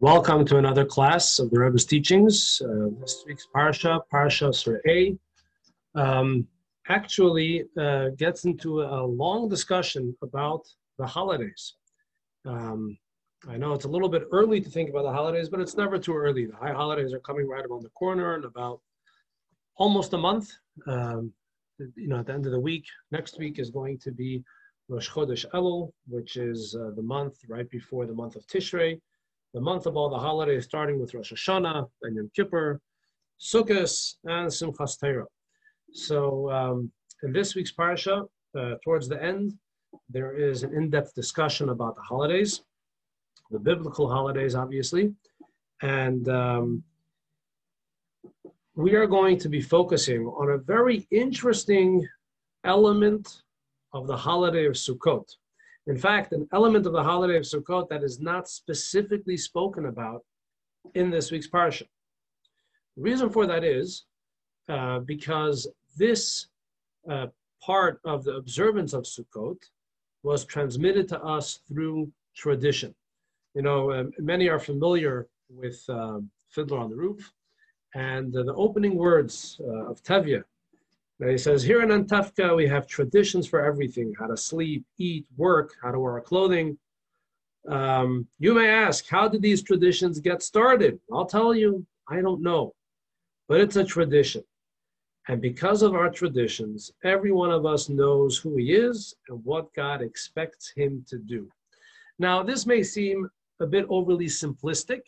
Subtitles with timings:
[0.00, 2.62] Welcome to another class of the Rebbe's teachings.
[2.64, 5.16] Uh, this week's parsha, Parsha Surah
[5.96, 6.46] um,
[6.88, 11.74] actually uh, gets into a long discussion about the holidays.
[12.44, 12.96] Um,
[13.48, 15.98] I know it's a little bit early to think about the holidays, but it's never
[15.98, 16.46] too early.
[16.46, 18.80] The high holidays are coming right around the corner in about
[19.78, 20.52] almost a month.
[20.86, 21.32] Um,
[21.96, 24.44] you know, at the end of the week, next week is going to be
[24.88, 29.00] Rosh Chodesh Elul, which is uh, the month right before the month of Tishrei,
[29.54, 32.80] the month of all the holidays, starting with Rosh Hashanah and Yom Kippur,
[33.40, 35.26] Sukkot, and Simchas Torah.
[35.92, 39.54] So, um, in this week's parsha, uh, towards the end,
[40.10, 42.62] there is an in-depth discussion about the holidays,
[43.50, 45.14] the biblical holidays, obviously,
[45.82, 46.82] and um,
[48.74, 52.06] we are going to be focusing on a very interesting
[52.64, 53.42] element
[53.92, 55.24] of the holiday of Sukkot.
[55.88, 60.22] In fact, an element of the holiday of Sukkot that is not specifically spoken about
[60.94, 61.86] in this week's parsha.
[62.96, 64.04] The reason for that is
[64.68, 66.48] uh, because this
[67.10, 67.28] uh,
[67.62, 69.62] part of the observance of Sukkot
[70.22, 72.94] was transmitted to us through tradition.
[73.54, 77.32] You know, um, many are familiar with um, Fiddler on the Roof,
[77.94, 80.44] and uh, the opening words uh, of Tevye
[81.18, 85.26] now he says, here in Anatevka, we have traditions for everything how to sleep, eat,
[85.36, 86.78] work, how to wear our clothing.
[87.68, 91.00] Um, you may ask, how did these traditions get started?
[91.12, 92.72] I'll tell you, I don't know.
[93.48, 94.44] But it's a tradition.
[95.26, 99.74] And because of our traditions, every one of us knows who he is and what
[99.74, 101.50] God expects him to do.
[102.18, 103.28] Now, this may seem
[103.60, 105.00] a bit overly simplistic,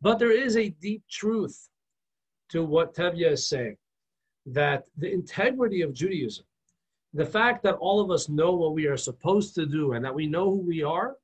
[0.00, 1.68] but there is a deep truth
[2.50, 3.76] to what Tevye is saying
[4.52, 6.44] that the integrity of Judaism,
[7.14, 10.14] the fact that all of us know what we are supposed to do and that
[10.14, 11.16] we know who we are,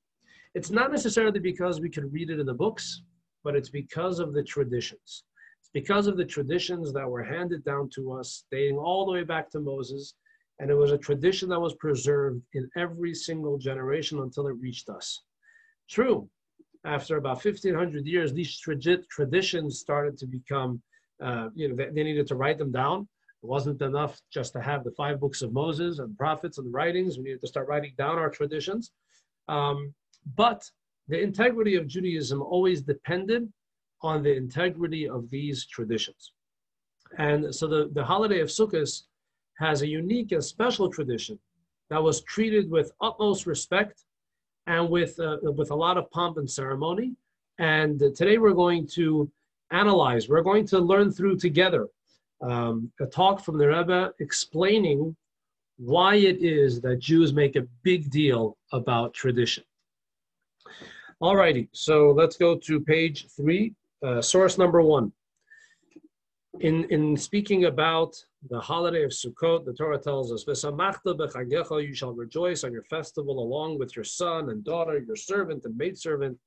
[0.54, 3.02] it's not necessarily because we can read it in the books,
[3.42, 5.24] but it's because of the traditions.
[5.60, 9.24] It's because of the traditions that were handed down to us, dating all the way
[9.24, 10.14] back to Moses.
[10.60, 14.88] And it was a tradition that was preserved in every single generation until it reached
[14.88, 15.22] us.
[15.90, 16.28] True,
[16.84, 18.76] after about 1500 years, these tra-
[19.10, 20.80] traditions started to become,
[21.22, 23.08] uh, you know, they needed to write them down
[23.44, 27.18] it wasn't enough just to have the five books of Moses and prophets and writings.
[27.18, 28.92] We needed to start writing down our traditions.
[29.48, 29.92] Um,
[30.34, 30.64] but
[31.08, 33.52] the integrity of Judaism always depended
[34.00, 36.32] on the integrity of these traditions.
[37.18, 39.02] And so the, the holiday of Sukkot
[39.58, 41.38] has a unique and special tradition
[41.90, 44.04] that was treated with utmost respect
[44.66, 47.12] and with, uh, with a lot of pomp and ceremony.
[47.58, 49.30] And today we're going to
[49.70, 51.88] analyze, we're going to learn through together
[52.42, 55.16] um, a talk from the Rebbe explaining
[55.76, 59.64] why it is that Jews make a big deal about tradition.
[61.22, 63.74] Alrighty, so let's go to page three,
[64.04, 65.12] uh, source number one.
[66.60, 68.14] In, in speaking about
[68.48, 73.78] the holiday of Sukkot, the Torah tells us, You shall rejoice on your festival along
[73.78, 76.38] with your son and daughter, your servant and maidservant,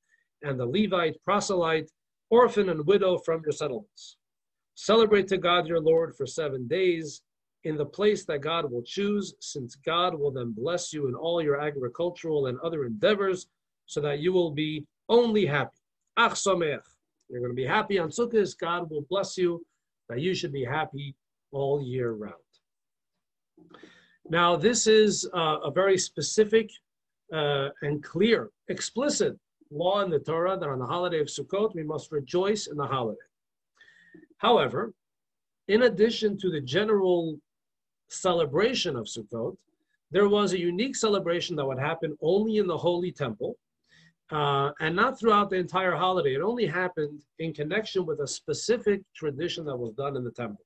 [0.43, 1.89] and the Levite, proselyte,
[2.29, 4.17] orphan, and widow from your settlements.
[4.79, 7.23] Celebrate to God your Lord for seven days
[7.63, 11.41] in the place that God will choose, since God will then bless you in all
[11.41, 13.47] your agricultural and other endeavors,
[13.87, 15.79] so that you will be only happy.
[16.16, 16.83] Ach Sameach.
[17.27, 18.55] You're going to be happy on Sukkot.
[18.59, 19.66] God will bless you,
[20.09, 21.16] that you should be happy
[21.51, 22.35] all year round.
[24.29, 26.69] Now, this is uh, a very specific
[27.33, 29.39] uh, and clear, explicit
[29.71, 32.85] law in the Torah that on the holiday of Sukkot, we must rejoice in the
[32.85, 33.17] holiday.
[34.37, 34.93] However,
[35.67, 37.39] in addition to the general
[38.09, 39.57] celebration of Sukkot,
[40.11, 43.57] there was a unique celebration that would happen only in the Holy Temple
[44.31, 46.35] uh, and not throughout the entire holiday.
[46.35, 50.65] It only happened in connection with a specific tradition that was done in the temple.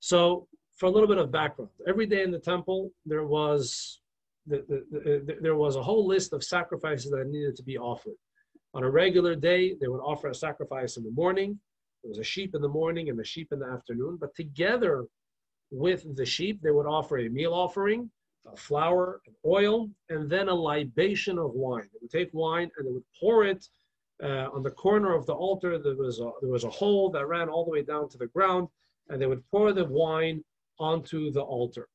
[0.00, 0.46] So,
[0.76, 4.00] for a little bit of background, every day in the temple there was
[4.46, 8.14] the, the, the, there was a whole list of sacrifices that needed to be offered.
[8.74, 11.58] On a regular day, they would offer a sacrifice in the morning.
[12.04, 15.06] There was a sheep in the morning and a sheep in the afternoon, but together
[15.70, 18.10] with the sheep, they would offer a meal offering,
[18.46, 21.88] a flour, and oil, and then a libation of wine.
[21.90, 23.66] They would take wine and they would pour it
[24.22, 25.78] uh, on the corner of the altar.
[25.78, 28.26] There was, a, there was a hole that ran all the way down to the
[28.26, 28.68] ground,
[29.08, 30.44] and they would pour the wine
[30.78, 31.88] onto the altar.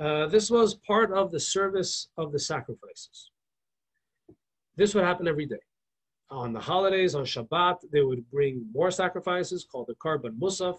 [0.00, 3.30] Uh, this was part of the service of the sacrifices.
[4.76, 5.60] This would happen every day
[6.30, 10.78] on the holidays, on Shabbat, they would bring more sacrifices called the Korban Musaf.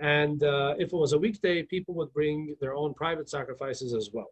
[0.00, 4.10] And uh, if it was a weekday, people would bring their own private sacrifices as
[4.12, 4.30] well.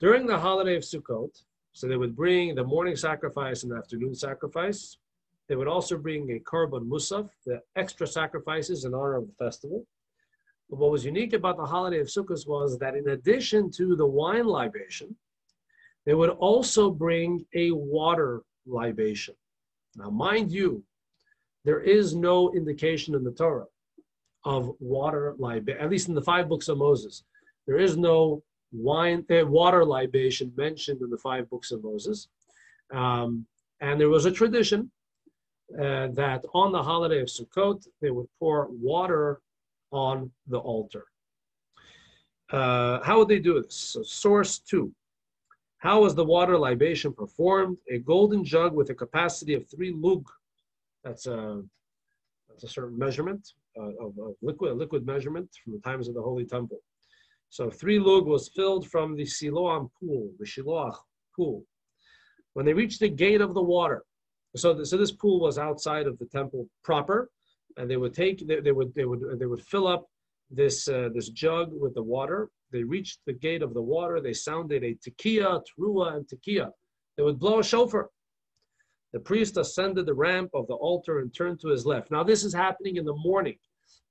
[0.00, 1.42] During the holiday of Sukkot,
[1.72, 4.98] So they would bring the morning sacrifice and the afternoon sacrifice.
[5.48, 9.86] They would also bring a korban musaf, the extra sacrifices in honor of the festival.
[10.68, 14.06] But what was unique about the holiday of Sukkot was that in addition to the
[14.06, 15.16] wine libation,
[16.04, 19.34] they would also bring a water libation.
[19.96, 20.82] Now, mind you,
[21.64, 23.66] there is no indication in the Torah
[24.44, 27.24] of water libation, at least in the five books of Moses.
[27.66, 28.42] There is no
[28.72, 32.28] wine, uh, water libation mentioned in the five books of Moses.
[32.92, 33.46] Um,
[33.80, 34.90] and there was a tradition
[35.74, 39.40] uh, that on the holiday of Sukkot, they would pour water
[39.90, 41.06] on the altar.
[42.50, 43.74] Uh, how would they do this?
[43.74, 44.92] So, source two.
[45.86, 47.78] How was the water libation performed?
[47.88, 50.24] A golden jug with a capacity of three lug.
[51.04, 51.62] That's a,
[52.48, 53.46] that's a certain measurement
[53.78, 56.80] uh, of, of liquid, liquid measurement from the times of the Holy Temple.
[57.50, 60.96] So three lug was filled from the Siloam pool, the Shiloach
[61.36, 61.62] pool.
[62.54, 64.02] When they reached the gate of the water,
[64.56, 67.30] so, the, so this pool was outside of the temple proper,
[67.76, 70.06] and they would take, they, they would, they would, they would fill up
[70.50, 72.50] this uh, this jug with the water.
[72.72, 74.20] They reached the gate of the water.
[74.20, 76.70] They sounded a tekiah, trua, and tekiah.
[77.16, 78.10] They would blow a shofar.
[79.12, 82.10] The priest ascended the ramp of the altar and turned to his left.
[82.10, 83.56] Now this is happening in the morning,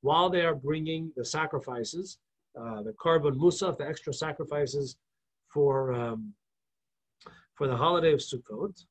[0.01, 2.17] while they are bringing the sacrifices
[2.59, 4.95] uh, the korban musaf, the extra sacrifices
[5.51, 6.33] for um,
[7.55, 8.85] for the holiday of Sukkot.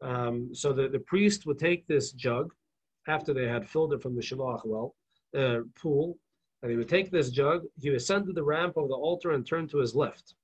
[0.00, 2.52] Um, so the, the priest would take this jug
[3.08, 4.94] after they had filled it from the Shiloh well
[5.36, 6.18] uh, pool,
[6.62, 7.64] and he would take this jug.
[7.80, 10.34] He ascended the ramp of the altar and turned to his left.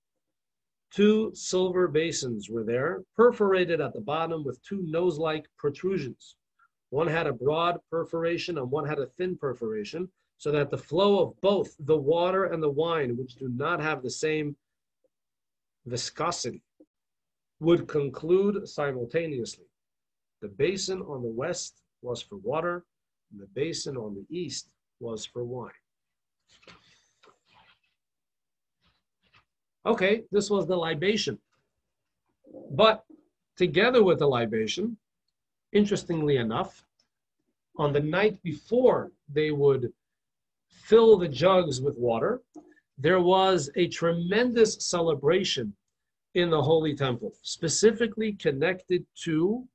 [0.93, 6.37] Two silver basins were there, perforated at the bottom with two nose-like protrusions.
[6.91, 10.09] One had a broad perforation and one had a thin perforation
[10.39, 14.03] so that the flow of both the water and the wine, which do not have
[14.03, 14.57] the same
[15.87, 16.63] viscosity,
[17.59, 19.67] would conclude simultaneously.
[20.43, 22.85] The basin on the west was for water,
[23.33, 24.69] and the basin on the east
[25.01, 25.73] was for wine.
[29.87, 31.39] Okay, this was the libation.
[32.71, 33.05] But
[33.57, 34.97] together with the libation,
[35.73, 36.85] interestingly enough,
[37.77, 39.93] on the night before they would
[40.69, 42.43] fill the jugs with water,
[42.97, 45.75] there was a tremendous celebration
[46.35, 49.67] in the Holy Temple, specifically connected to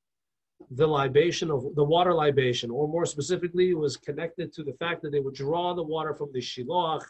[0.72, 5.12] the libation of the water libation, or more specifically, was connected to the fact that
[5.12, 7.04] they would draw the water from the Shiloach.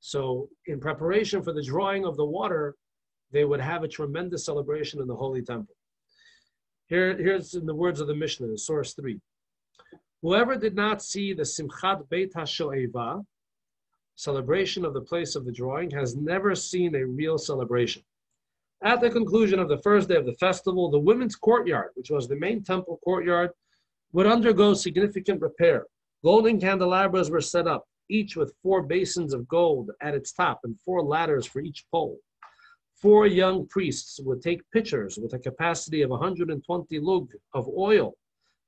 [0.00, 2.76] So, in preparation for the drawing of the water,
[3.32, 5.74] they would have a tremendous celebration in the Holy Temple.
[6.86, 9.20] Here, here's in the words of the Mishnah, source three.
[10.22, 13.24] Whoever did not see the Simchat Beit HaShoeva,
[14.16, 18.02] celebration of the place of the drawing, has never seen a real celebration.
[18.82, 22.28] At the conclusion of the first day of the festival, the women's courtyard, which was
[22.28, 23.50] the main temple courtyard,
[24.12, 25.86] would undergo significant repair.
[26.22, 30.80] Golden candelabras were set up, each with four basins of gold at its top and
[30.80, 32.18] four ladders for each pole.
[32.94, 38.14] Four young priests would take pitchers with a capacity of 120 lug of oil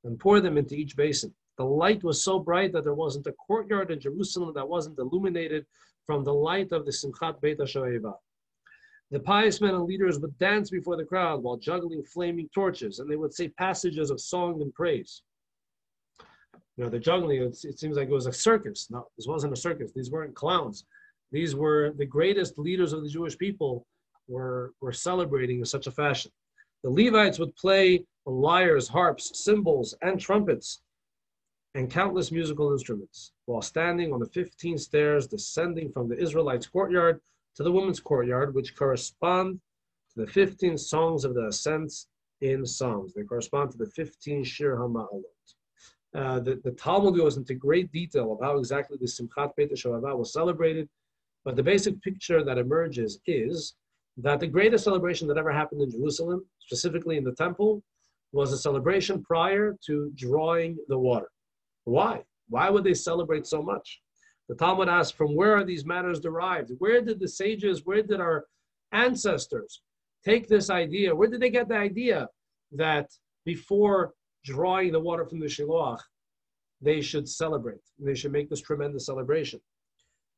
[0.03, 1.33] and pour them into each basin.
[1.57, 5.67] The light was so bright that there wasn't a courtyard in Jerusalem that wasn't illuminated
[6.05, 8.15] from the light of the Simchat Beit HaShoeva.
[9.11, 13.11] The pious men and leaders would dance before the crowd while juggling flaming torches, and
[13.11, 15.23] they would say passages of song and praise.
[16.77, 18.89] You know, the juggling, it, it seems like it was a circus.
[18.89, 19.91] No, this wasn't a circus.
[19.93, 20.85] These weren't clowns.
[21.33, 23.85] These were the greatest leaders of the Jewish people
[24.29, 26.31] were, were celebrating in such a fashion.
[26.85, 30.81] The Levites would play lyres, harps, cymbals, and trumpets
[31.75, 37.21] and countless musical instruments, while standing on the 15 stairs descending from the Israelites' courtyard
[37.57, 39.61] to the women's courtyard, which correspond
[40.15, 42.09] to the 15 songs of the ascents
[42.41, 43.13] in Psalms.
[43.15, 45.23] They correspond to the 15 Shir HaMa'alot.
[46.15, 50.17] Uh, the, the Talmud goes into great detail of how exactly the Simchat Beit HaShoeva
[50.17, 50.89] was celebrated,
[51.45, 53.75] but the basic picture that emerges is
[54.17, 57.83] that the greatest celebration that ever happened in Jerusalem, specifically in the temple,
[58.33, 61.29] was a celebration prior to drawing the water.
[61.85, 62.23] Why?
[62.49, 64.01] Why would they celebrate so much?
[64.51, 66.73] The Talmud asks, from where are these matters derived?
[66.79, 68.47] Where did the sages, where did our
[68.91, 69.81] ancestors
[70.25, 71.15] take this idea?
[71.15, 72.29] Where did they get the idea
[72.73, 73.09] that
[73.45, 74.13] before
[74.45, 76.01] drawing the water from the Shiloach,
[76.81, 77.79] they should celebrate?
[78.01, 79.61] They should make this tremendous celebration.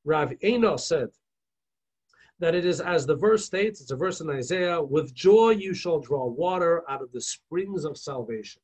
[0.04, 1.08] Rav Ina said
[2.38, 5.72] that it is as the verse states, it's a verse in Isaiah, with joy you
[5.72, 8.60] shall draw water out of the springs of salvation.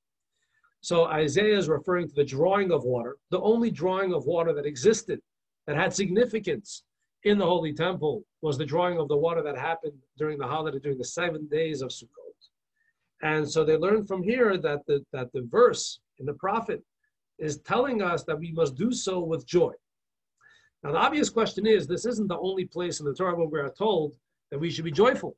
[0.83, 4.67] So Isaiah is referring to the drawing of water, the only drawing of water that
[4.67, 5.23] existed,
[5.69, 6.83] that had significance
[7.25, 10.79] in the Holy Temple, was the drawing of the water that happened during the holiday,
[10.79, 12.09] during the seven days of Sukkot.
[13.21, 16.83] And so they learned from here that the, that the verse in the prophet
[17.39, 19.73] is telling us that we must do so with joy.
[20.83, 23.61] Now, the obvious question is this isn't the only place in the Torah where we
[23.61, 24.15] are told
[24.51, 25.37] that we should be joyful.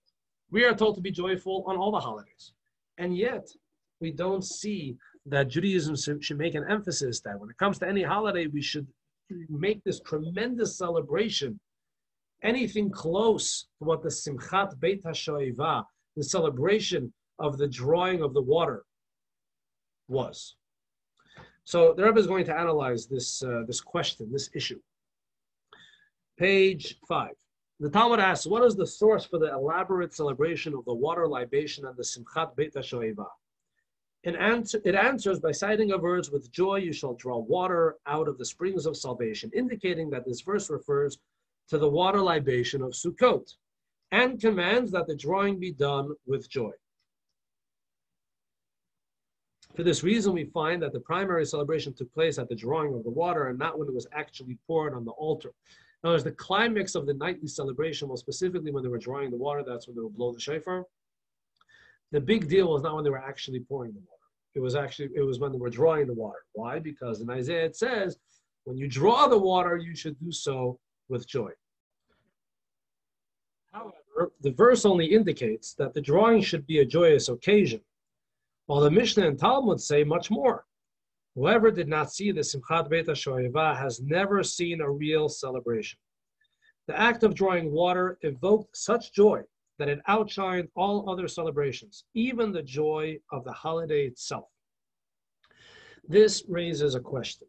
[0.52, 2.52] We are told to be joyful on all the holidays.
[2.99, 3.49] And yet,
[4.00, 4.96] we don't see
[5.26, 8.87] that Judaism should make an emphasis that when it comes to any holiday, we should
[9.49, 11.58] make this tremendous celebration.
[12.42, 15.84] Anything close to what the Simchat Beit HaShoeva,
[16.16, 18.84] the celebration of the drawing of the water,
[20.08, 20.56] was.
[21.64, 24.80] So the Rebbe is going to analyze this, uh, this question, this issue.
[26.38, 27.34] Page five.
[27.78, 31.87] The Talmud asks, what is the source for the elaborate celebration of the water libation
[31.87, 33.26] and the Simchat Beit HaShoeva?
[34.23, 38.29] It, answer, it answers by citing a verse, with joy you shall draw water out
[38.29, 41.19] of the springs of salvation, indicating that this verse refers
[41.69, 43.55] to the water libation of Sukkot,
[44.12, 46.73] and commands that the drawing be done with joy.
[49.75, 53.05] For this reason, we find that the primary celebration took place at the drawing of
[53.05, 55.53] the water and not when it was actually poured on the altar.
[56.03, 59.37] Other words, the climax of the nightly celebration was specifically when they were drawing the
[59.37, 60.87] water, that's when they would blow the shofar.
[62.12, 64.21] The big deal was not when they were actually pouring the water.
[64.55, 66.40] It was actually, it was when they were drawing the water.
[66.52, 66.81] Why?
[66.81, 68.19] Because in Isaiah it says,
[68.64, 71.50] when you draw the water, you should do so with joy.
[73.73, 77.81] However, the verse only indicates that the drawing should be a joyous occasion,
[78.67, 80.64] while the Mishnah and Talmud say much more.
[81.37, 85.99] Whoever did not see the Simchat Beit HaShoeva has never seen a real celebration.
[86.88, 89.43] The act of drawing water evoked such joy
[89.80, 94.44] that it outshined all other celebrations, even the joy of the holiday itself.
[96.06, 97.49] This raises a question.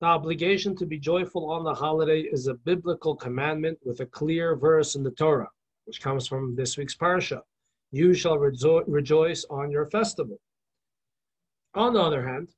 [0.00, 4.56] The obligation to be joyful on the holiday is a biblical commandment with a clear
[4.56, 5.50] verse in the Torah,
[5.84, 7.42] which comes from this week's parsha.
[7.90, 10.40] You shall rejo- rejoice on your festival.
[11.74, 12.48] On the other hand,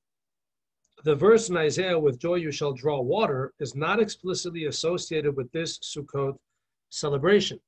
[1.02, 5.50] the verse in Isaiah, with joy you shall draw water, is not explicitly associated with
[5.50, 6.36] this Sukkot
[6.90, 7.58] celebration.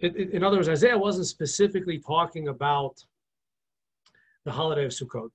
[0.00, 3.02] It, it, in other words, Isaiah wasn't specifically talking about
[4.44, 5.30] the holiday of Sukkot.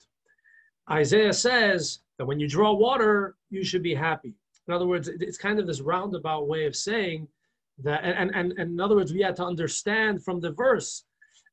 [0.90, 4.34] Isaiah says that when you draw water, you should be happy.
[4.68, 7.28] In other words, it's kind of this roundabout way of saying
[7.80, 11.06] that, and, and, and in other words, we had to understand from the verse,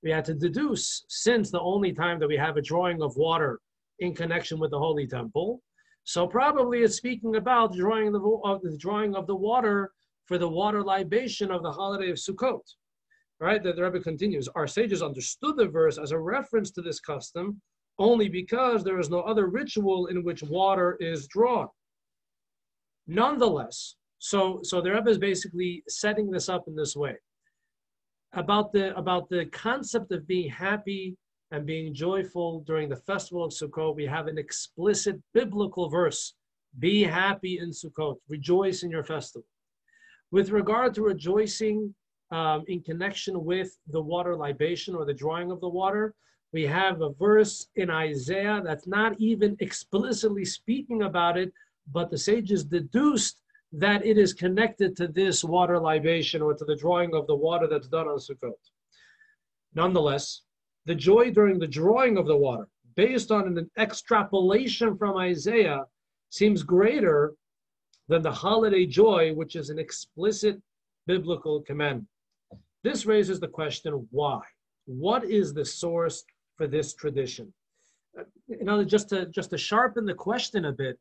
[0.02, 3.60] we had to deduce, since the only time that we have a drawing of water
[3.98, 5.62] in connection with the holy temple.
[6.04, 9.92] So probably it's speaking about drawing the, of the drawing of the water
[10.26, 12.60] for the water libation of the holiday of Sukkot.
[13.40, 13.62] Right?
[13.62, 14.48] The, the Rebbe continues.
[14.48, 17.60] Our sages understood the verse as a reference to this custom
[17.98, 21.68] only because there is no other ritual in which water is drawn.
[23.06, 27.16] Nonetheless, so so the Rebbe is basically setting this up in this way
[28.32, 31.16] about the about the concept of being happy
[31.50, 36.34] and being joyful during the festival of Sukkot, we have an explicit biblical verse
[36.78, 39.46] Be happy in Sukkot, rejoice in your festival.
[40.30, 41.94] With regard to rejoicing
[42.30, 46.14] um, in connection with the water libation or the drawing of the water,
[46.52, 51.52] we have a verse in Isaiah that's not even explicitly speaking about it,
[51.92, 53.42] but the sages deduced
[53.72, 57.66] that it is connected to this water libation or to the drawing of the water
[57.66, 58.52] that's done on Sukkot.
[59.74, 60.42] Nonetheless,
[60.86, 62.66] the joy during the drawing of the water,
[62.96, 65.84] based on an extrapolation from Isaiah,
[66.30, 67.34] seems greater
[68.08, 70.60] than the holiday joy, which is an explicit
[71.06, 72.08] biblical commandment.
[72.82, 74.40] This raises the question why?
[74.86, 76.24] What is the source
[76.56, 77.52] for this tradition?
[78.18, 80.98] Uh, in other, just to just to sharpen the question a bit,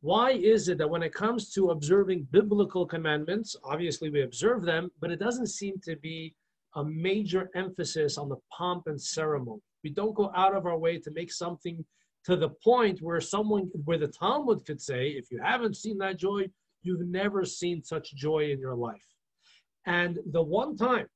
[0.00, 4.90] why is it that when it comes to observing biblical commandments, obviously we observe them,
[5.00, 6.34] but it doesn't seem to be
[6.74, 9.60] a major emphasis on the pomp and ceremony.
[9.84, 11.84] We don't go out of our way to make something
[12.24, 16.18] to the point where someone, where the Talmud could say, if you haven't seen that
[16.18, 16.46] joy,
[16.82, 19.04] you've never seen such joy in your life.
[19.86, 21.06] And the one time,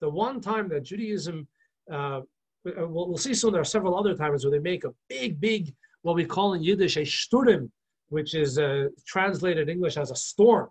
[0.00, 1.48] the one time that Judaism,
[1.90, 2.20] uh,
[2.64, 5.74] we'll, we'll see soon, there are several other times where they make a big, big,
[6.02, 7.70] what we call in Yiddish, a shturim,
[8.08, 10.68] which is uh, translated in English as a storm.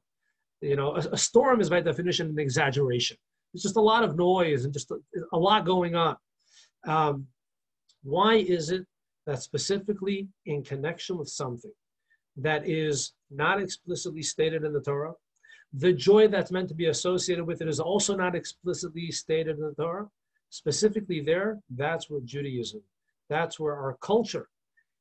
[0.61, 3.17] You know, a, a storm is by definition an exaggeration.
[3.53, 4.97] It's just a lot of noise and just a,
[5.33, 6.15] a lot going on.
[6.85, 7.27] Um,
[8.03, 8.85] why is it
[9.25, 11.71] that specifically in connection with something
[12.37, 15.13] that is not explicitly stated in the Torah,
[15.73, 19.63] the joy that's meant to be associated with it is also not explicitly stated in
[19.63, 20.07] the Torah?
[20.49, 22.81] Specifically, there, that's where Judaism,
[23.29, 24.49] that's where our culture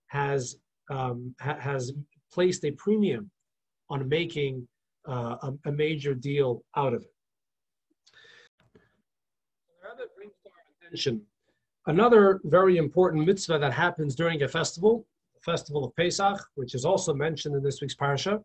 [0.06, 0.56] has
[0.90, 1.92] um, ha- has
[2.32, 3.30] placed a premium
[3.88, 4.66] on making
[5.08, 7.12] uh, a, a major deal out of it.
[11.86, 16.84] another very important mitzvah that happens during a festival, the festival of Pesach, which is
[16.84, 18.40] also mentioned in this week's parasha.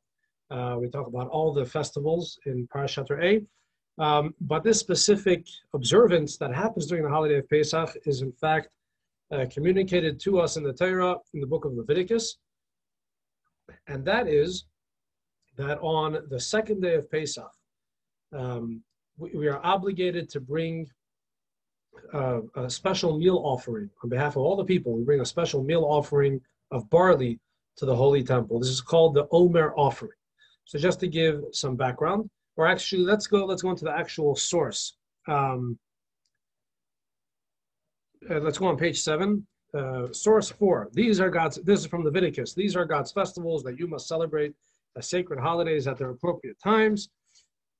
[0.51, 3.41] Uh, we talk about all the festivals in Parashat A.
[4.01, 8.69] Um, but this specific observance that happens during the holiday of Pesach is in fact
[9.31, 12.37] uh, communicated to us in the Torah in the book of Leviticus.
[13.87, 14.65] And that is
[15.57, 17.49] that on the second day of Pesach,
[18.33, 18.83] um,
[19.17, 20.87] we, we, are obligated to bring
[22.13, 24.93] uh, a special meal offering on behalf of all the people.
[24.93, 27.39] We bring a special meal offering of barley
[27.77, 28.59] to the Holy Temple.
[28.59, 30.17] This is called the Omer offering.
[30.65, 33.45] So just to give some background, or actually, let's go.
[33.45, 34.97] Let's go into the actual source.
[35.27, 35.77] Um,
[38.29, 39.45] uh, let's go on page seven.
[39.73, 40.89] Uh, source four.
[40.93, 41.57] These are God's.
[41.57, 42.53] This is from Leviticus.
[42.53, 44.53] These are God's festivals that you must celebrate
[44.97, 47.09] as sacred holidays at their appropriate times.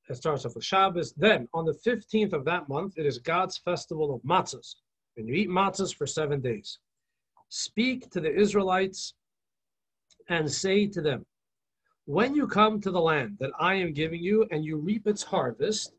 [0.10, 1.14] It starts off with Shabbos.
[1.14, 4.76] Then on the fifteenth of that month, it is God's festival of matzahs,
[5.18, 6.80] and you eat matzahs for seven days.
[7.50, 9.14] Speak to the Israelites
[10.30, 11.26] and say to them,
[12.06, 15.24] when you come to the land that I am giving you and you reap its
[15.24, 15.94] harvest,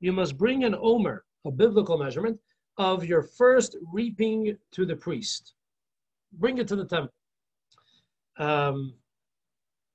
[0.00, 2.38] you must bring an omer, a biblical measurement,
[2.76, 5.54] of your first reaping to the priest.
[6.32, 7.12] Bring it to the temple.
[8.38, 8.94] Um,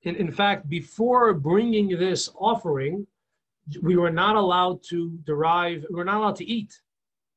[0.02, 3.06] in, in fact, before bringing this offering,
[3.80, 6.78] we were not allowed to derive, we were not allowed to eat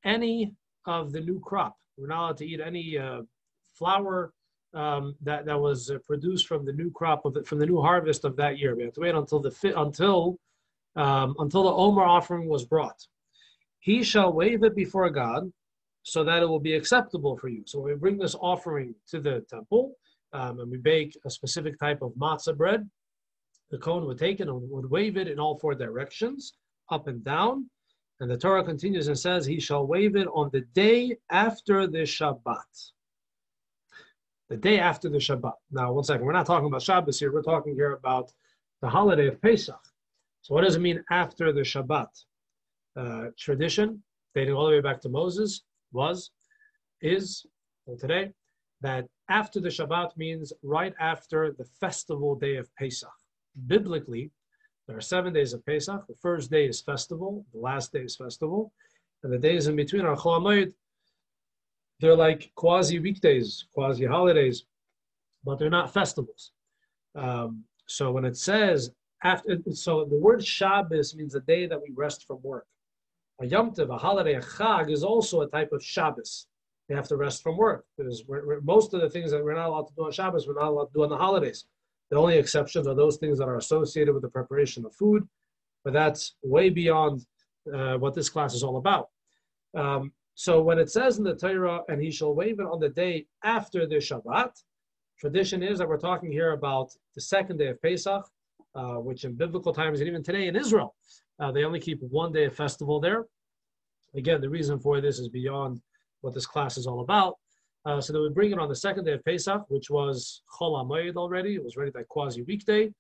[0.03, 0.53] any
[0.85, 1.77] of the new crop.
[1.95, 3.21] We we're not allowed to eat any uh,
[3.73, 4.33] flour,
[4.73, 7.81] um, that that was uh, produced from the new crop of the, from the new
[7.81, 8.75] harvest of that year.
[8.75, 10.37] We have to wait until the fit until
[10.95, 13.05] um, until the Omer offering was brought.
[13.79, 15.51] He shall wave it before God,
[16.03, 17.63] so that it will be acceptable for you.
[17.65, 19.93] So we bring this offering to the temple,
[20.33, 22.89] um, and we bake a specific type of matzah bread.
[23.71, 26.53] The Kohen would take it and would wave it in all four directions,
[26.89, 27.69] up and down.
[28.19, 31.99] And the Torah continues and says, He shall wave it on the day after the
[31.99, 32.91] Shabbat
[34.49, 35.53] the day after the Shabbat.
[35.71, 38.31] Now, one second, we're not talking about Shabbos here, we're talking here about
[38.81, 39.79] the holiday of Pesach.
[40.41, 42.07] So, what does it mean after the Shabbat?
[42.95, 44.01] Uh, tradition,
[44.33, 46.31] dating all the way back to Moses, was,
[47.01, 47.45] is,
[47.85, 48.31] and today,
[48.81, 53.09] that after the Shabbat means right after the festival day of Pesach.
[53.67, 54.31] Biblically,
[54.87, 56.05] there are seven days of Pesach.
[56.07, 58.71] The first day is festival, the last day is festival,
[59.23, 60.71] and the days in between are Chol
[61.99, 64.65] they're like quasi weekdays, quasi holidays,
[65.43, 66.51] but they're not festivals.
[67.15, 68.91] Um, so when it says
[69.23, 72.67] after, so the word Shabbos means the day that we rest from work.
[73.41, 76.47] A Yom Tov, a holiday, a Chag is also a type of Shabbos.
[76.89, 79.53] We have to rest from work because we're, we're, most of the things that we're
[79.53, 81.65] not allowed to do on Shabbos, we're not allowed to do on the holidays.
[82.09, 85.27] The only exceptions are those things that are associated with the preparation of food,
[85.83, 87.25] but that's way beyond
[87.73, 89.09] uh, what this class is all about.
[89.75, 92.89] Um, so when it says in the Torah, and he shall wave it on the
[92.89, 94.51] day after the Shabbat,
[95.19, 98.23] tradition is that we're talking here about the second day of Pesach,
[98.75, 100.93] uh, which in biblical times and even today in Israel,
[101.39, 103.25] uh, they only keep one day of festival there.
[104.15, 105.81] Again, the reason for this is beyond
[106.21, 107.37] what this class is all about.
[107.87, 110.79] Uh, so they would bring it on the second day of Pesach, which was Chol
[110.79, 111.55] HaMoed already.
[111.55, 112.93] It was already that quasi weekday.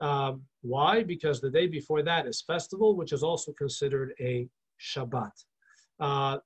[0.00, 1.02] Um, why?
[1.02, 4.46] Because the day before that is festival, which is also considered a
[4.80, 5.32] Shabbat.
[5.98, 6.38] Uh,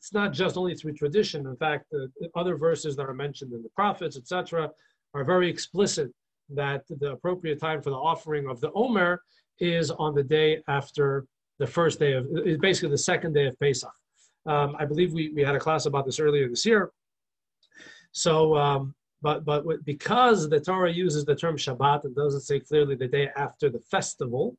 [0.00, 1.46] it's not just only through tradition.
[1.46, 4.70] In fact, the, the other verses that are mentioned in the prophets, etc.,
[5.12, 6.10] are very explicit
[6.48, 9.20] that the appropriate time for the offering of the Omer
[9.58, 11.26] is on the day after
[11.58, 12.26] the first day of,
[12.62, 13.92] basically the second day of Pesach.
[14.46, 16.90] Um, I believe we, we had a class about this earlier this year.
[18.12, 22.94] So, um, but but because the Torah uses the term Shabbat and doesn't say clearly
[22.94, 24.56] the day after the festival,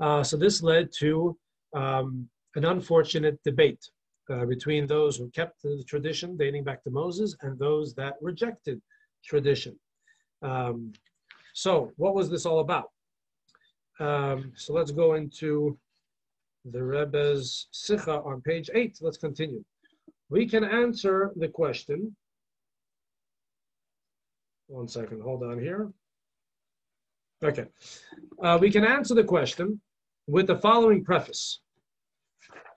[0.00, 1.38] uh, so this led to
[1.72, 3.88] um, an unfortunate debate
[4.32, 8.80] uh, between those who kept the tradition dating back to Moses and those that rejected
[9.24, 9.78] tradition.
[10.40, 10.92] Um,
[11.54, 12.90] so, what was this all about?
[14.00, 15.78] Um, so, let's go into
[16.64, 18.98] the Rebbe's Sikha on page 8.
[19.00, 19.62] Let's continue.
[20.30, 22.16] We can answer the question.
[24.68, 25.92] One second, hold on here.
[27.44, 27.66] Okay.
[28.42, 29.80] Uh, we can answer the question
[30.26, 31.60] with the following preface.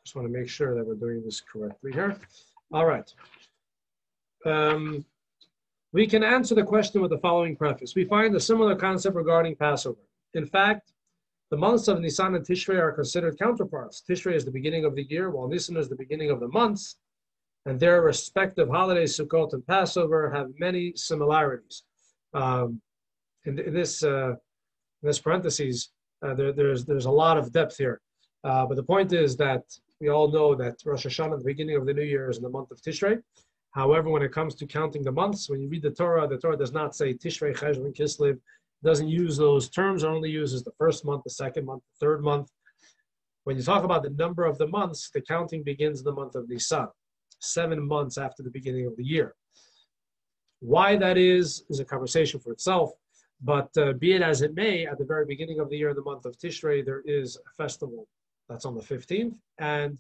[0.06, 2.16] Just want to make sure that we're doing this correctly here.
[2.72, 3.12] All right.
[4.46, 5.04] Um,
[5.94, 7.96] we can answer the question with the following preface.
[7.96, 9.98] We find a similar concept regarding Passover.
[10.36, 10.92] In fact,
[11.50, 14.04] the months of Nisan and Tishrei are considered counterparts.
[14.08, 16.98] Tishrei is the beginning of the year, while Nisan is the beginning of the months,
[17.66, 21.84] and their respective holidays, Sukkot and Passover, have many similarities.
[22.36, 22.80] Um,
[23.46, 25.90] in, in, this, uh, in this parentheses,
[26.24, 28.02] uh, there, there's, there's a lot of depth here.
[28.44, 29.64] Uh, but the point is that
[30.02, 32.50] We all know that Rosh Hashanah, the beginning of the new year, is in the
[32.50, 33.22] month of Tishrei.
[33.72, 36.58] However, when it comes to counting the months, when you read the Torah, the Torah
[36.58, 38.40] does not say Tishrei, Cheshvan, Kislev,
[38.84, 42.24] doesn't use those terms, it only uses the first month, the second month, the third
[42.24, 42.50] month.
[43.46, 46.36] When you talk about the number of the months, the counting begins in the month
[46.36, 46.88] of Nisan,
[47.40, 49.34] seven months after the beginning of the year.
[50.60, 52.92] Why that is, is a conversation for itself.
[53.42, 55.96] But uh, be it as it may, at the very beginning of the year, in
[55.96, 58.08] the month of Tishrei, there is a festival
[58.50, 59.36] that's on the 15th.
[59.60, 60.00] And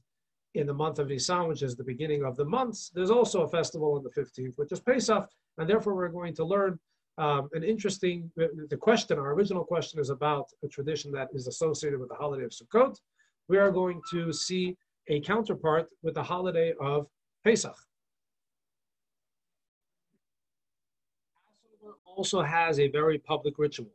[0.54, 3.48] in the month of Nisan, which is the beginning of the months, there's also a
[3.48, 5.28] festival on the 15th, which is Pesach.
[5.58, 6.80] And therefore, we're going to learn
[7.18, 12.00] um, an interesting, the question, our original question is about a tradition that is associated
[12.00, 12.98] with the holiday of Sukkot.
[13.48, 14.76] We are going to see
[15.08, 17.08] a counterpart with the holiday of
[17.44, 17.76] Pesach.
[21.46, 23.92] Passover also has a very public ritual,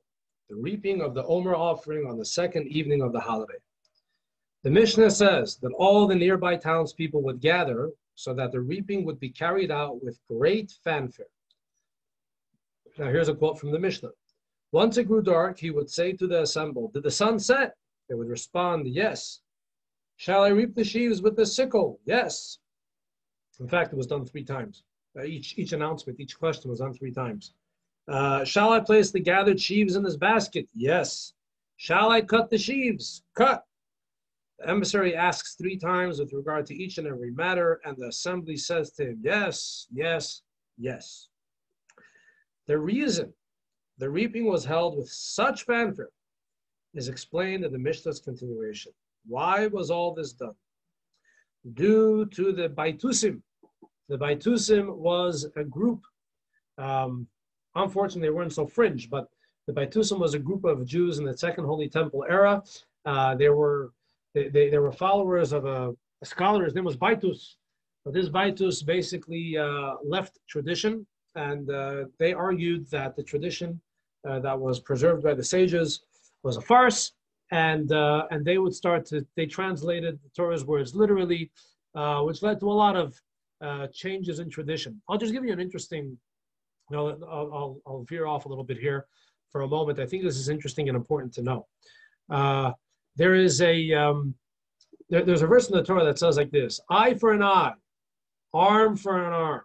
[0.48, 3.58] the reaping of the Omer offering on the second evening of the holiday.
[4.62, 9.18] The Mishnah says that all the nearby townspeople would gather so that the reaping would
[9.18, 11.26] be carried out with great fanfare.
[12.98, 14.10] Now, here's a quote from the Mishnah.
[14.72, 17.74] Once it grew dark, he would say to the assembled, Did the sun set?
[18.08, 19.40] They would respond, Yes.
[20.16, 21.98] Shall I reap the sheaves with the sickle?
[22.04, 22.58] Yes.
[23.58, 24.82] In fact, it was done three times.
[25.18, 27.54] Uh, each, each announcement, each question was done three times.
[28.06, 30.68] Uh, shall I place the gathered sheaves in this basket?
[30.74, 31.32] Yes.
[31.76, 33.22] Shall I cut the sheaves?
[33.34, 33.64] Cut.
[34.60, 38.58] The emissary asks three times with regard to each and every matter, and the assembly
[38.58, 40.42] says to him, Yes, yes,
[40.76, 41.28] yes.
[42.66, 43.32] The reason
[43.96, 46.10] the reaping was held with such fanfare
[46.92, 48.92] is explained in the Mishnah's continuation.
[49.26, 50.54] Why was all this done?
[51.72, 53.40] Due to the Baitusim.
[54.08, 56.02] The Baitusim was a group,
[56.76, 57.26] um,
[57.74, 59.28] unfortunately, they weren't so fringe, but
[59.66, 62.62] the Baitusim was a group of Jews in the Second Holy Temple era.
[63.06, 63.92] Uh, they were
[64.34, 66.64] they, they, they were followers of a, a, scholar.
[66.64, 67.56] His name was Baitus.
[68.04, 73.80] But this Baitus basically uh, left tradition, and uh, they argued that the tradition
[74.28, 76.00] uh, that was preserved by the sages
[76.42, 77.12] was a farce,
[77.50, 81.50] and uh, and they would start to they translated the Torah's words literally,
[81.94, 83.20] uh, which led to a lot of
[83.92, 85.00] changes in tradition.
[85.08, 86.16] I'll just give you an interesting.
[86.90, 89.06] You know, I'll, I'll, I'll veer off a little bit here
[89.52, 90.00] for a moment.
[90.00, 91.66] I think this is interesting and important to know.
[93.20, 94.34] There is a um,
[95.10, 97.74] there, there's a verse in the Torah that says like this: "Eye for an eye,
[98.54, 99.60] arm for an arm."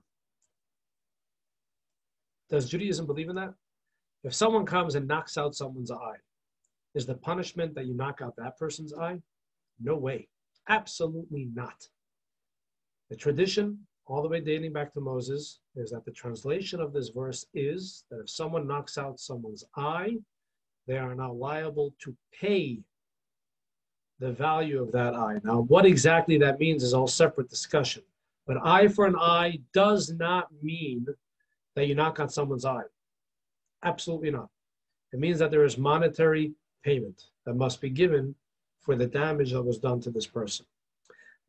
[2.50, 3.54] Does Judaism believe in that?
[4.26, 6.18] If someone comes and knocks out someone's eye,
[6.96, 9.22] is the punishment that you knock out that person's eye?
[9.80, 10.28] No way.
[10.68, 11.88] Absolutely not.
[13.10, 17.08] The tradition, all the way dating back to Moses, is that the translation of this
[17.08, 20.18] verse is that if someone knocks out someone's eye,
[20.88, 22.82] they are now liable to pay
[24.19, 25.39] the value of that eye.
[25.43, 28.04] Now, what exactly that means is all separate discussion.
[28.47, 31.08] But eye for an eye does not mean
[31.75, 32.84] that you knock out someone's eye.
[33.84, 34.49] Absolutely not.
[35.12, 38.36] It means that there is monetary payment that must be given
[38.82, 40.65] for the damage that was done to this person.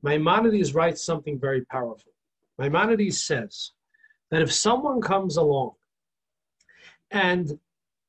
[0.03, 2.13] Maimonides writes something very powerful.
[2.59, 3.73] Maimonides says
[4.31, 5.73] that if someone comes along
[7.11, 7.59] and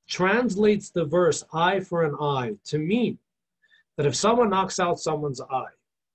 [0.08, 3.18] translates the verse eye for an eye to mean
[3.98, 5.66] that if someone knocks out someone's eye,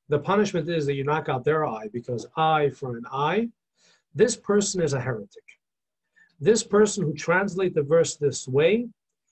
[0.09, 3.49] the punishment is that you knock out their eye because eye for an eye,
[4.15, 5.43] this person is a heretic.
[6.41, 8.89] This person who translates the verse this way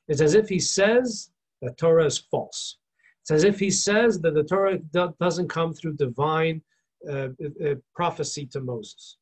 [0.09, 2.79] is as if he says that Torah is false.
[3.23, 6.63] It's as if he says that the Torah do- doesn't come through divine
[7.09, 7.29] uh,
[7.65, 9.17] uh, prophecy to Moses.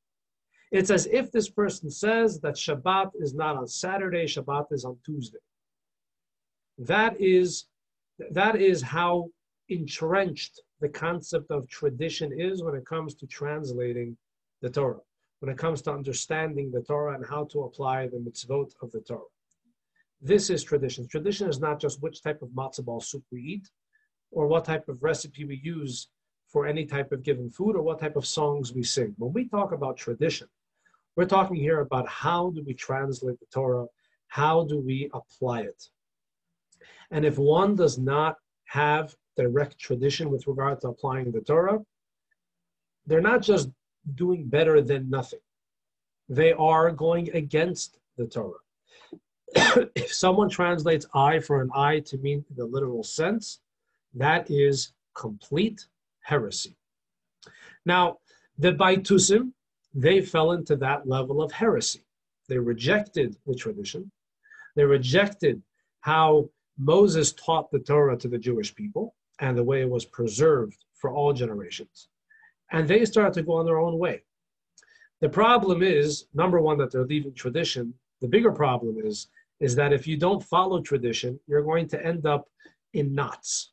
[0.71, 4.99] It's as if this person says that Shabbat is not on Saturday, Shabbat is on
[5.05, 5.38] Tuesday.
[6.79, 7.67] That is
[8.31, 9.28] that is how
[9.68, 14.16] entrenched the concept of tradition is when it comes to translating
[14.62, 15.00] the Torah,
[15.40, 19.00] when it comes to understanding the Torah and how to apply the mitzvot of the
[19.00, 19.20] Torah.
[20.20, 21.07] This is tradition.
[21.07, 23.70] Tradition is not just which type of matzo ball soup we eat,
[24.31, 26.09] or what type of recipe we use
[26.48, 29.14] for any type of given food, or what type of songs we sing.
[29.18, 30.48] When we talk about tradition,
[31.14, 33.87] we're talking here about how do we translate the Torah,
[34.28, 35.85] how do we apply it.
[37.11, 41.79] And if one does not have direct tradition with regard to applying the Torah,
[43.07, 43.70] they're not just
[44.14, 45.40] doing better than nothing.
[46.29, 48.59] They are going against the Torah.
[49.94, 53.61] if someone translates eye for an eye to mean the literal sense,
[54.14, 55.87] that is complete
[56.20, 56.77] heresy.
[57.87, 58.18] Now,
[58.59, 59.53] the Baitusim,
[59.94, 62.05] they fell into that level of heresy.
[62.48, 64.11] They rejected the tradition.
[64.77, 65.62] They rejected
[66.01, 70.85] how Moses taught the Torah to the Jewish people and the way it was preserved
[70.95, 72.09] for all generations.
[72.71, 74.23] And they started to go on their own way.
[75.21, 77.95] The problem is, number one, that they're leaving tradition.
[78.21, 79.29] The bigger problem is,
[79.61, 82.49] is that if you don't follow tradition, you're going to end up
[82.95, 83.73] in knots.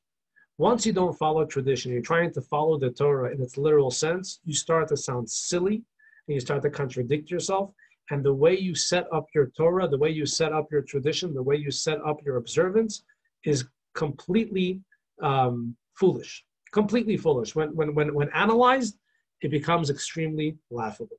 [0.57, 4.39] Once you don't follow tradition, you're trying to follow the Torah in its literal sense,
[4.45, 5.83] you start to sound silly
[6.27, 7.71] and you start to contradict yourself.
[8.11, 11.33] And the way you set up your Torah, the way you set up your tradition,
[11.33, 13.03] the way you set up your observance
[13.43, 13.65] is
[13.95, 14.81] completely
[15.21, 16.45] um, foolish.
[16.71, 17.55] Completely foolish.
[17.55, 18.97] When, when, when, when analyzed,
[19.41, 21.17] it becomes extremely laughable.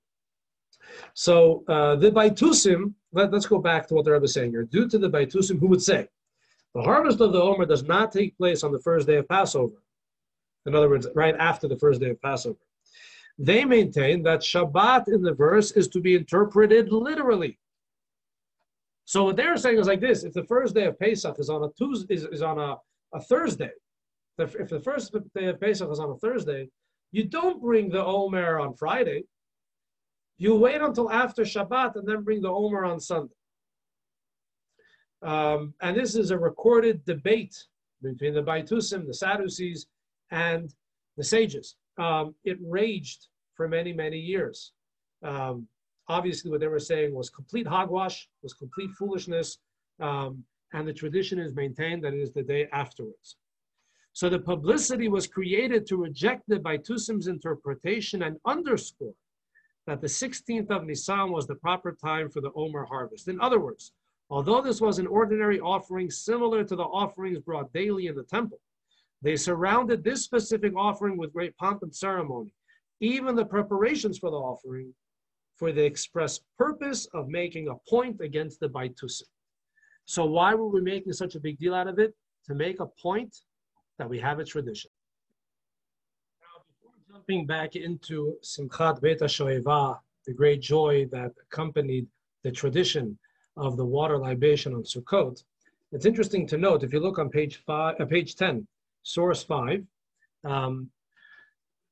[1.14, 4.64] So uh, the Baitusim, let, us go back to what the Rebbe is saying here.
[4.64, 6.08] Due to the Baitusim, who would say
[6.74, 9.82] the harvest of the Omer does not take place on the first day of Passover.
[10.66, 12.58] In other words, right after the first day of Passover.
[13.38, 17.58] They maintain that Shabbat in the verse is to be interpreted literally.
[19.04, 21.62] So what they're saying is like this: if the first day of Pesach is on
[21.62, 22.76] a Tuesday, is, is on a,
[23.14, 23.70] a Thursday,
[24.38, 26.68] if the first day of Pesach is on a Thursday,
[27.12, 29.24] you don't bring the Omer on Friday.
[30.38, 33.34] You wait until after Shabbat and then bring the Omer on Sunday.
[35.22, 37.56] Um, and this is a recorded debate
[38.02, 39.86] between the Baitusim, the Sadducees,
[40.30, 40.74] and
[41.16, 41.76] the sages.
[41.98, 44.72] Um, it raged for many, many years.
[45.22, 45.66] Um,
[46.08, 49.58] obviously, what they were saying was complete hogwash, was complete foolishness,
[50.00, 53.36] um, and the tradition is maintained that it is the day afterwards.
[54.12, 59.14] So the publicity was created to reject the Baitusim's interpretation and underscore
[59.86, 63.28] that the 16th of Nisan was the proper time for the Omer harvest.
[63.28, 63.92] In other words,
[64.30, 68.58] although this was an ordinary offering similar to the offerings brought daily in the temple,
[69.22, 72.52] they surrounded this specific offering with great pomp and ceremony,
[73.00, 74.94] even the preparations for the offering,
[75.56, 79.22] for the express purpose of making a point against the Baitusim.
[80.04, 82.14] So why were we making such a big deal out of it?
[82.46, 83.36] To make a point
[83.98, 84.90] that we have a tradition
[86.40, 92.06] Now, before jumping back into Simchat Beit HaShoeva, the great joy that accompanied
[92.44, 93.18] the tradition
[93.56, 95.42] of the water libation on Sukkot,
[95.92, 98.66] it's interesting to note, if you look on page, five, uh, page 10,
[99.06, 99.84] source 5,
[100.44, 100.90] um,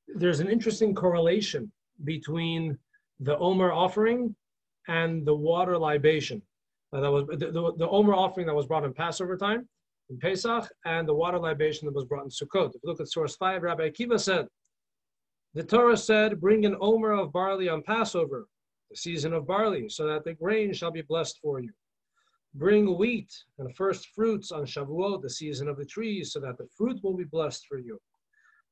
[0.09, 1.71] there's an interesting correlation
[2.03, 2.77] between
[3.21, 4.35] the Omer offering
[4.89, 6.43] and the water libation.
[6.93, 9.69] Uh, that was the, the, the, Omer offering that was brought in Passover time,
[10.11, 12.75] in Pesach, and the water libation that was brought in Sukkot.
[12.75, 14.47] If you look at source 5, Rabbi Akiva said,
[15.55, 18.49] the Torah said, Bring an omer of barley on Passover,
[18.91, 21.71] the season of barley, so that the grain shall be blessed for you.
[22.55, 26.69] Bring wheat and first fruits on Shavuot, the season of the trees, so that the
[26.77, 27.99] fruit will be blessed for you.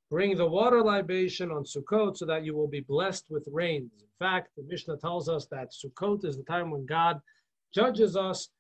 [0.09, 3.91] Bring the water libation on Sukkot, so that you will be blessed with rains.
[4.01, 7.21] In fact, the Mishnah tells us that Sukkot is the time when God
[7.75, 8.51] judges us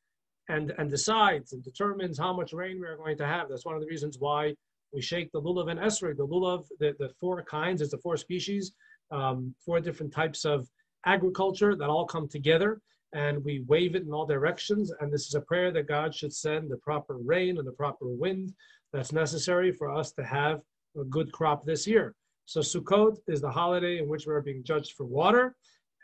[0.48, 3.48] and, and decides and determines how much rain we are going to have.
[3.48, 4.54] That's one of the reasons why
[4.92, 6.16] we shake the lulav and esrog.
[6.16, 8.72] The lulav, the, the four kinds, is the four species,
[9.12, 10.68] um, four different types of
[11.06, 12.80] agriculture that all come together
[13.12, 14.92] and we wave it in all directions.
[15.01, 18.07] And this is a prayer that God should send the proper rain and the proper
[18.07, 18.55] wind
[18.92, 20.61] that's necessary for us to have
[21.01, 22.14] a good crop this year.
[22.46, 25.55] So Sukkot is the holiday in which we're being judged for water.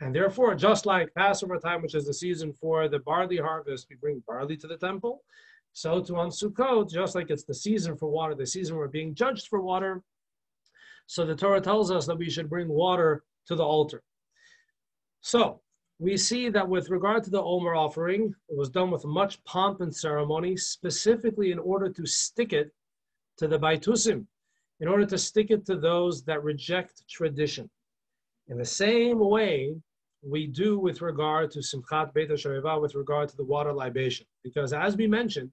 [0.00, 3.96] And therefore, just like Passover time, which is the season for the barley harvest, we
[3.96, 5.22] bring barley to the temple.
[5.72, 9.14] So to on Sukkot, just like it's the season for water, the season we're being
[9.14, 10.02] judged for water,
[11.08, 14.02] so the Torah tells us that we should bring water to the altar.
[15.22, 15.62] So
[15.98, 19.80] we see that with regard to the Omer offering, it was done with much pomp
[19.80, 22.70] and ceremony, specifically in order to stick it
[23.38, 24.24] to the Baitusim,
[24.80, 27.68] in order to stick it to those that reject tradition.
[28.48, 29.74] In the same way,
[30.22, 34.26] we do with regard to Simchat Beit HaShoeva, with regard to the water libation.
[34.44, 35.50] Because as we mentioned,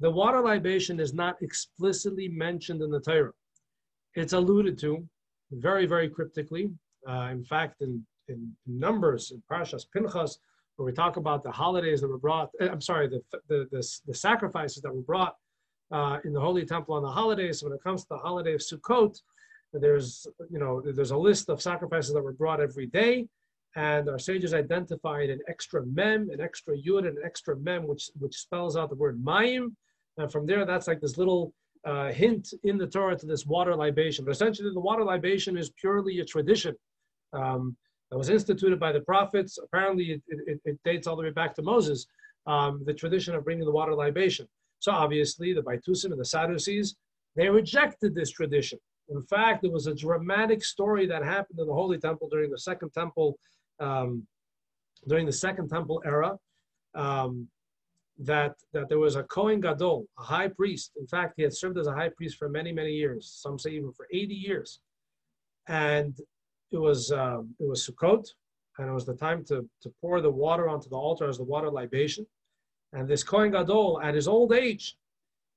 [0.00, 3.32] the water libation is not explicitly mentioned in the Torah.
[4.14, 5.06] It's alluded to
[5.50, 6.72] very, very cryptically.
[7.08, 10.38] Uh, in fact, in, in Numbers, in Parashas Pinchas,
[10.76, 13.88] where we talk about the holidays that were brought, eh, I'm sorry, the, the, the,
[14.06, 15.36] the sacrifices that were brought
[15.90, 17.60] uh, in the Holy Temple on the holidays.
[17.60, 19.20] So when it comes to the holiday of Sukkot,
[19.74, 23.26] there's, you know, there's a list of sacrifices that were brought every day.
[23.74, 28.10] And our sages identified an extra mem, an extra yud, and an extra mem, which,
[28.18, 29.72] which spells out the word mayim,
[30.18, 31.54] and from there, that's like this little
[31.84, 34.24] uh, hint in the Torah to this water libation.
[34.24, 36.76] But essentially, the water libation is purely a tradition
[37.32, 37.76] um,
[38.12, 39.58] that was instituted by the prophets.
[39.58, 42.06] Apparently, it, it, it dates all the way back to Moses,
[42.46, 44.46] um, the tradition of bringing the water libation.
[44.80, 46.94] So obviously, the Baitusim and the Sadducees,
[47.36, 48.78] they rejected this tradition.
[49.08, 52.58] In fact, it was a dramatic story that happened in the Holy Temple during the
[52.58, 53.38] Second Temple,
[53.80, 54.26] um,
[55.08, 56.36] during the Second Temple era.
[56.94, 57.48] Um,
[58.18, 60.92] that, that there was a Kohen Gadol, a high priest.
[61.00, 63.32] In fact, he had served as a high priest for many, many years.
[63.40, 64.80] Some say even for 80 years.
[65.66, 66.14] And
[66.72, 68.26] it was um, it was Sukkot,
[68.78, 71.44] and it was the time to, to pour the water onto the altar as the
[71.44, 72.26] water libation.
[72.92, 74.96] And this Kohen Gadol, at his old age,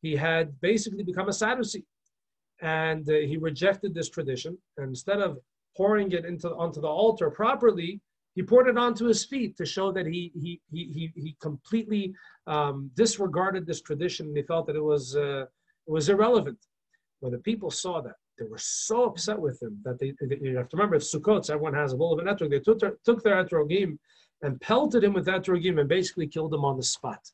[0.02, 1.86] he had basically become a Sadducee,
[2.62, 4.58] and uh, he rejected this tradition.
[4.78, 5.40] And instead of
[5.76, 8.02] pouring it into onto the altar properly,
[8.36, 12.14] he poured it onto his feet to show that he he he he, completely
[12.48, 15.46] um, disregarded this tradition and he felt that it was uh,
[15.88, 16.60] it was irrelevant.
[17.22, 20.58] When the people saw that, they were so upset with him that they, they you
[20.58, 22.50] have to remember it's Sukkot, so everyone has a bit of etrog.
[22.50, 23.98] They took their, took their etrogim
[24.42, 27.32] and pelted him with etrogim and basically killed him on the spot.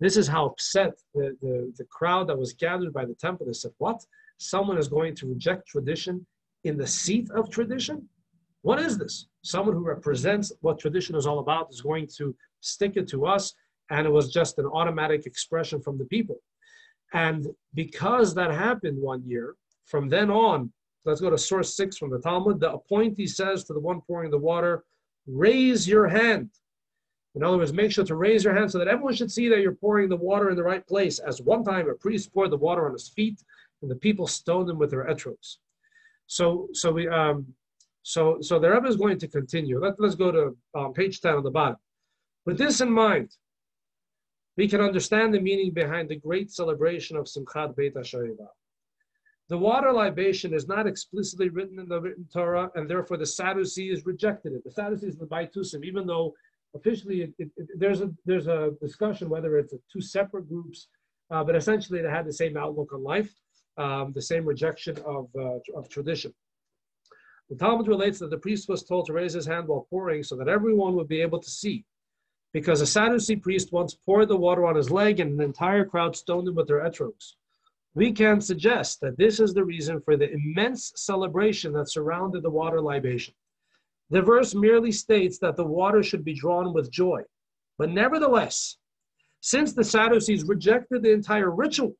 [0.00, 3.46] This is how upset the, the, the crowd that was gathered by the temple.
[3.46, 4.04] They said, What?
[4.38, 6.24] Someone is going to reject tradition
[6.64, 8.08] in the seat of tradition?
[8.62, 9.26] What is this?
[9.42, 13.54] Someone who represents what tradition is all about is going to stick it to us,
[13.90, 16.36] and it was just an automatic expression from the people.
[17.12, 19.54] And because that happened one year,
[19.88, 20.72] from then on,
[21.04, 22.60] let's go to source six from the Talmud.
[22.60, 24.84] The appointee says to the one pouring the water,
[25.26, 26.50] raise your hand.
[27.34, 29.60] In other words, make sure to raise your hand so that everyone should see that
[29.60, 31.18] you're pouring the water in the right place.
[31.18, 33.40] As one time a priest poured the water on his feet,
[33.82, 35.36] and the people stoned him with their etrog.
[36.26, 37.46] So, so we, um,
[38.02, 39.78] so, so the Rebbe is going to continue.
[39.78, 41.76] Let, let's go to um, page 10 on the bottom.
[42.44, 43.30] With this in mind,
[44.56, 48.48] we can understand the meaning behind the great celebration of Simchat Beit HaShoeva.
[49.48, 54.04] The water libation is not explicitly written in the written Torah, and therefore the Sadducees
[54.04, 54.62] rejected it.
[54.62, 56.34] The Sadducees and the Baitusim, even though
[56.74, 60.88] officially it, it, it, there's a there's a discussion whether it's two separate groups,
[61.30, 63.32] uh, but essentially they had the same outlook on life,
[63.78, 66.34] um, the same rejection of uh, of tradition.
[67.48, 70.36] The Talmud relates that the priest was told to raise his hand while pouring so
[70.36, 71.86] that everyone would be able to see.
[72.52, 76.14] Because a Sadducee priest once poured the water on his leg and an entire crowd
[76.16, 77.36] stoned him with their etrogs
[77.98, 82.50] we can suggest that this is the reason for the immense celebration that surrounded the
[82.50, 83.34] water libation.
[84.10, 87.22] The verse merely states that the water should be drawn with joy.
[87.76, 88.76] But nevertheless,
[89.40, 91.96] since the Sadducees rejected the entire ritual,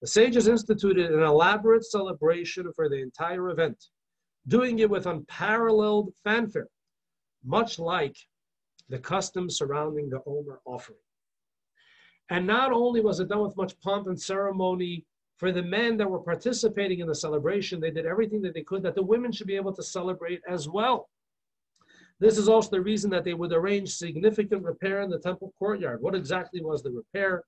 [0.00, 3.78] the sages instituted an elaborate celebration for the entire event,
[4.48, 6.70] doing it with unparalleled fanfare,
[7.44, 8.16] much like
[8.88, 10.98] the customs surrounding the Omer offering.
[12.30, 15.06] And not only was it done with much pomp and ceremony
[15.40, 18.82] for the men that were participating in the celebration, they did everything that they could
[18.82, 21.08] that the women should be able to celebrate as well.
[22.18, 26.02] This is also the reason that they would arrange significant repair in the temple courtyard.
[26.02, 27.44] What exactly was the repair?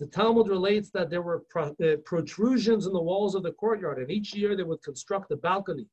[0.00, 3.98] The Talmud relates that there were pro- uh, protrusions in the walls of the courtyard,
[3.98, 5.86] and each year they would construct a balcony,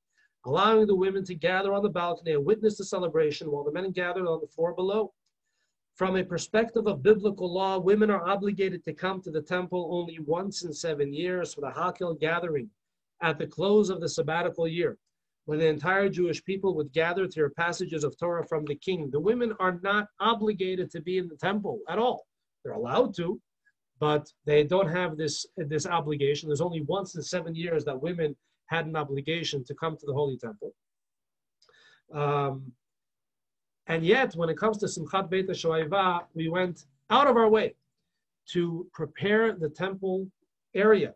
[0.47, 3.91] allowing the women to gather on the balcony and witness the celebration while the men
[3.91, 5.13] gathered on the floor below.
[5.95, 10.17] From a perspective of biblical law, women are obligated to come to the temple only
[10.19, 12.69] once in seven years for the Hakhel gathering
[13.21, 14.97] at the close of the sabbatical year,
[15.45, 19.11] when the entire Jewish people would gather to hear passages of Torah from the king.
[19.11, 22.25] The women are not obligated to be in the temple at all.
[22.63, 23.39] They're allowed to,
[23.99, 26.49] but they don't have this, this obligation.
[26.49, 30.13] There's only once in seven years that women had an obligation to come to the
[30.13, 30.73] Holy Temple.
[32.11, 32.71] Um,
[33.87, 37.75] and yet, when it comes to Simchat Beit HaShoeva, we went out of our way
[38.49, 40.27] to prepare the temple
[40.73, 41.13] area,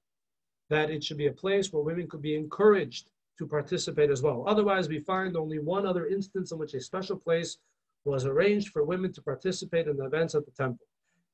[0.69, 4.43] that it should be a place where women could be encouraged to participate as well.
[4.47, 7.57] Otherwise, we find only one other instance in which a special place
[8.03, 10.85] was arranged for women to participate in the events at the temple,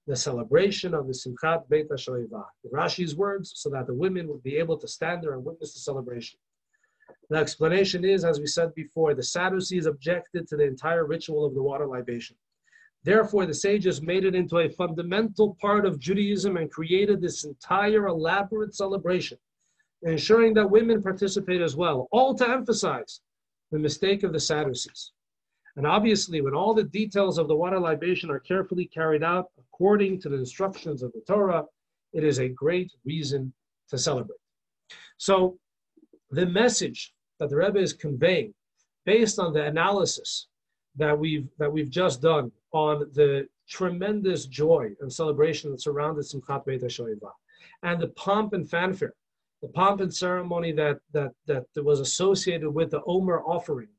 [0.05, 2.43] the celebration of the Simchat Beit HaShoeva.
[2.71, 5.79] Rashi's words, so that the women would be able to stand there and witness the
[5.79, 6.39] celebration.
[7.29, 11.53] The explanation is, as we said before, the Sadducees objected to the entire ritual of
[11.53, 12.35] the water libation.
[13.03, 18.07] Therefore, the sages made it into a fundamental part of Judaism and created this entire
[18.07, 19.37] elaborate celebration,
[20.03, 23.21] ensuring that women participate as well, all to emphasize
[23.71, 25.11] the mistake of the Sadducees.
[25.75, 30.21] And obviously, when all the details of the water libation are carefully carried out according
[30.21, 31.65] to the instructions of the Torah,
[32.13, 33.53] it is a great reason
[33.89, 34.37] to celebrate.
[35.17, 35.57] So,
[36.33, 38.53] the message that the Rebbe is conveying
[39.05, 40.47] based on the analysis
[40.95, 46.65] that we've that we've just done on the tremendous joy and celebration that surrounded Simchat
[46.65, 47.31] Beit HaShoeva
[47.83, 49.13] and the pomp and fanfare,
[49.61, 53.89] the pomp and ceremony that that that was associated with the Omer offering.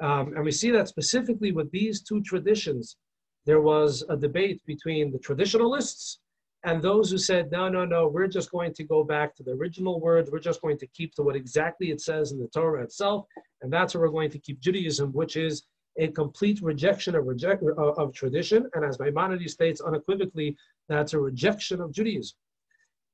[0.00, 2.96] Um, and we see that specifically with these two traditions,
[3.44, 6.18] there was a debate between the traditionalists
[6.64, 9.50] and those who said, no, no, no, we're just going to go back to the
[9.52, 10.30] original words.
[10.30, 13.26] We're just going to keep to what exactly it says in the Torah itself.
[13.62, 15.64] And that's where we're going to keep Judaism, which is
[15.98, 18.70] a complete rejection of, reject, of, of tradition.
[18.74, 20.56] And as Maimonides states unequivocally,
[20.88, 22.36] That's a rejection of Judaism.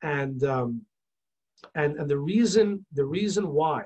[0.02, 0.82] And, um,
[1.74, 3.84] and, and the, reason, the reason why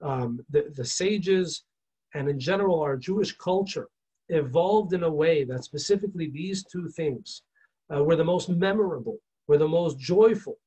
[0.00, 1.64] um, the, the sages
[2.14, 3.88] and in general our Jewish culture
[4.28, 7.42] evolved in a way that specifically these two things
[7.94, 10.58] uh, were the most memorable, were the most joyful,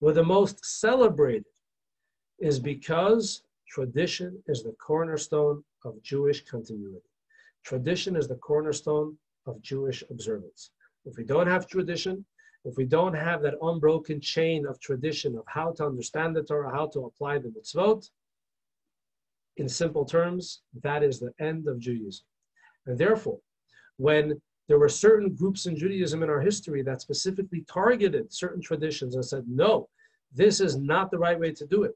[0.00, 1.44] were the most celebrated,
[2.38, 7.08] is because tradition is the cornerstone of Jewish continuity.
[7.64, 10.70] Tradition is the cornerstone of Jewish observance.
[11.04, 12.24] If we don't have tradition,
[12.64, 16.70] if we don't have that unbroken chain of tradition of how to understand the Torah,
[16.70, 18.10] how to apply the mitzvot,
[19.56, 22.26] in simple terms, that is the end of Judaism.
[22.86, 23.38] And therefore,
[23.96, 29.14] when there were certain groups in Judaism in our history that specifically targeted certain traditions
[29.14, 29.88] and said, no,
[30.34, 31.94] this is not the right way to do it.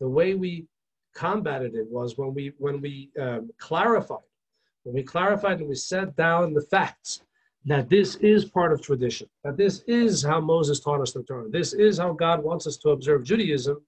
[0.00, 0.66] The way we
[1.14, 4.18] combated it was when we when we um, clarified,
[4.82, 7.22] when we clarified and we set down the facts
[7.66, 11.48] that this is part of tradition, that this is how Moses taught us the Torah,
[11.48, 13.80] this is how God wants us to observe Judaism.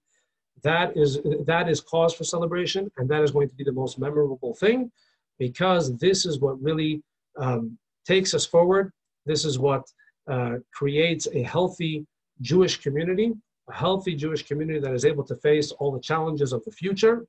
[0.62, 3.98] That is that is cause for celebration, and that is going to be the most
[3.98, 4.90] memorable thing,
[5.38, 7.02] because this is what really
[7.36, 7.76] um,
[8.06, 8.92] takes us forward.
[9.24, 9.82] This is what
[10.30, 12.06] uh, creates a healthy
[12.40, 13.32] Jewish community,
[13.68, 17.26] a healthy Jewish community that is able to face all the challenges of the future,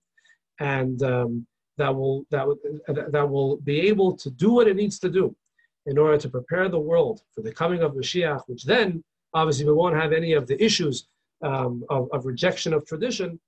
[0.59, 1.47] and um,
[1.78, 2.57] that will that will,
[2.88, 5.36] that will be able to do what it needs to do
[5.86, 9.03] in order to prepare the world for the coming of Mashiach, which then
[9.34, 11.07] obviously we won't have any of the issues
[11.41, 13.39] um, of, of, rejection of tradition.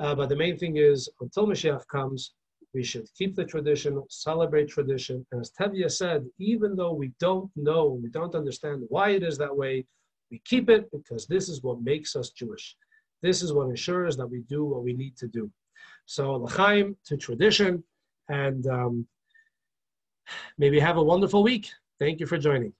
[0.00, 2.32] Uh, but the main thing is until Mashiach comes,
[2.74, 5.26] we should keep the tradition, celebrate tradition.
[5.32, 9.38] And as Tevye said, even though we don't know, we don't understand why it is
[9.38, 9.86] that way,
[10.30, 12.76] we keep it because this is what makes us Jewish.
[13.22, 15.50] This is what ensures that we do what we need to do.
[16.06, 17.82] So, l'chaim to tradition,
[18.28, 19.06] and um,
[20.58, 21.70] maybe have a wonderful week.
[21.98, 22.72] Thank you for joining.